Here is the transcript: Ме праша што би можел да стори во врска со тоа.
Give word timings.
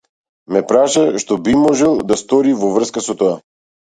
Ме 0.53 0.61
праша 0.71 1.03
што 1.23 1.37
би 1.47 1.53
можел 1.65 1.93
да 2.11 2.17
стори 2.23 2.57
во 2.63 2.71
врска 2.79 3.07
со 3.09 3.19
тоа. 3.23 3.37